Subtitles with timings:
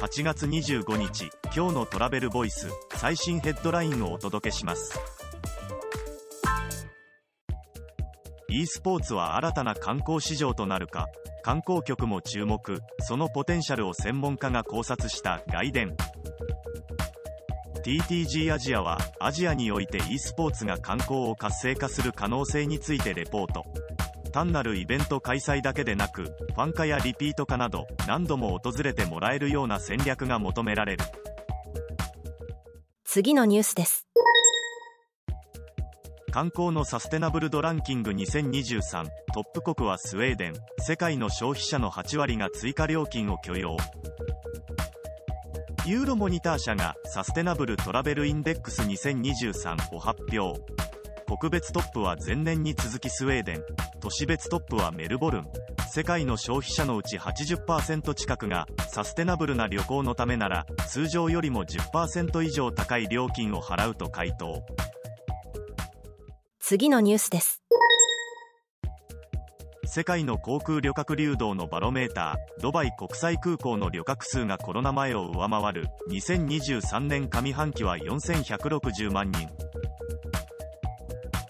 [0.00, 4.98] 8月25日今日のトラベルボイス最新ヘッドラインをお届けします。
[8.48, 11.08] e スポーツは新たな観光市場となるか
[11.42, 15.94] 観光局も注目そのポテンシャルを専門家が考察した外伝
[17.84, 23.64] TTG アジアはアジアにおいて e スポーツが観光を活性化する可能性についてレポート。
[24.30, 31.04] 単なるイベント開催だけでなくファン化やリピート化など何度も訪れてもらえるような戦略が求められる。
[33.04, 34.06] 次のニュースです。
[36.30, 40.54] 観光のサステナブル度ランキング2023トップ国はスウェーデン。
[40.78, 43.76] 世界の消費者の8割が追加料金を許容。
[45.86, 50.60] ユーロモニター社がサステナブルトラベルインデックス2023を発表
[51.38, 53.62] 国別トップは前年に続きスウェーデン。
[54.00, 55.44] 都市別トップはメルボルン。
[55.88, 64.66] 世界の消費者のうち80%近くがサステナブルな旅行のためなら通常よりも10%以上高い料金を払うと回答。
[66.58, 67.62] 次のニュースです。
[69.84, 75.86] 世界の航空旅客流動のバロメータードバイ国際空港の旅客数がコロナ前を上回る。
[76.10, 79.48] 2023年上半期は4160万人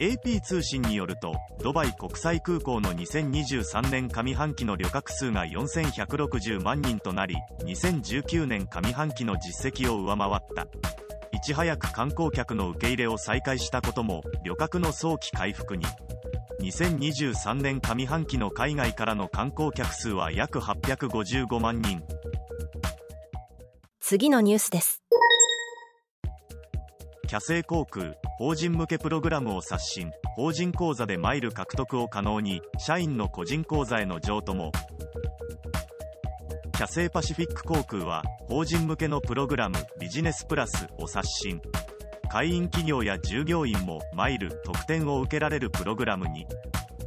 [0.00, 10.66] AP 通信によるとドバイ国際空港の2023年上半期の旅客数が4160万人となり2019年上半期の実績を上回った。
[11.32, 15.84] いち早く観光客の受け入れを再開したことも旅客の早期回復に。
[16.62, 22.02] 2023年上半期の海外からの観光客数は約855万人。
[24.00, 25.02] 次のニュースです。
[27.28, 34.72] キャセイ航空法人向けプログラムを刷新法人口座でマイル獲得を可能に社員の個人口座への譲渡も。
[36.72, 41.61] キャセイパシフィック航空は法人向けのプログラムビジネスプラスを刷新。
[42.30, 46.46] 会員企業や従業員もマイル特典を受けられるプログラムに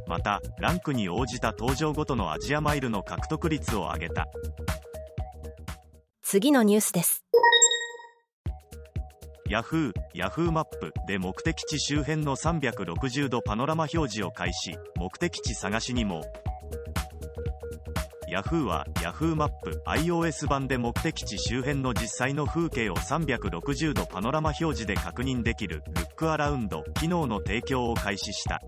[0.06, 4.28] またランクに応じた搭乗ごとのアジアマイルの獲得率を上げた。
[6.22, 7.23] 次のニュースです。
[9.50, 16.22] ヤフー、ヤフーマップで目的地周辺の360度パノラマ表示を開始、目的地探しにも、
[18.26, 25.82] ヤフーは Yahoo マップ iOS 版で目的地周辺の実際の風景を360度パノラマ表示で確認できる。
[25.92, 28.60] ルックアラウンド機能の提供を開始した。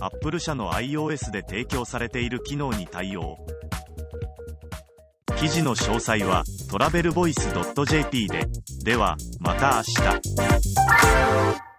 [0.00, 3.38] Apple 社の iOS で提供されている機能に対応。
[5.40, 7.48] 記事の詳細はトラベルボイス
[7.86, 8.46] .jp で。
[8.84, 11.69] ではまた明日。